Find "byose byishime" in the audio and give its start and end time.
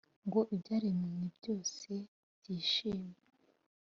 1.37-3.15